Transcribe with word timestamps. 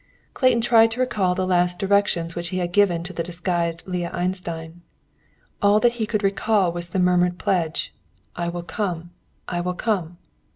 Clayton 0.33 0.61
tried 0.61 0.89
to 0.89 0.99
recall 0.99 1.35
the 1.35 1.45
last 1.45 1.77
directions 1.77 2.35
which 2.35 2.47
he 2.49 2.57
had 2.57 2.71
given 2.71 3.03
to 3.03 3.13
the 3.13 3.21
disguised 3.21 3.83
Leah 3.85 4.09
Einstein. 4.11 4.81
All 5.61 5.79
that 5.79 5.91
he 6.01 6.07
could 6.07 6.23
recall 6.23 6.71
was 6.71 6.87
the 6.87 6.97
murmured 6.97 7.37
pledge, 7.37 7.93
"I 8.35 8.49
will 8.49 8.63
come, 8.63 9.11
I 9.47 9.61
will 9.61 9.75
come!" 9.75 10.17